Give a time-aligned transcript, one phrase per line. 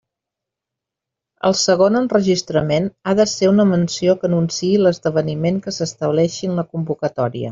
[1.49, 6.69] El segon enregistrament ha de ser una menció que anunciï l'esdeveniment que s'estableixi en la
[6.75, 7.49] convocatòria.